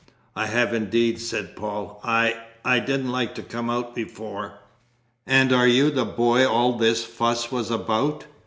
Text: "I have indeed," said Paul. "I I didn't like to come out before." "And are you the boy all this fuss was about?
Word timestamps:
"I 0.35 0.47
have 0.47 0.73
indeed," 0.73 1.21
said 1.21 1.55
Paul. 1.55 2.01
"I 2.03 2.35
I 2.65 2.79
didn't 2.79 3.11
like 3.11 3.35
to 3.35 3.43
come 3.43 3.69
out 3.69 3.93
before." 3.93 4.55
"And 5.27 5.53
are 5.53 5.67
you 5.67 5.91
the 5.91 6.05
boy 6.05 6.43
all 6.43 6.75
this 6.79 7.03
fuss 7.05 7.51
was 7.51 7.69
about? 7.69 8.25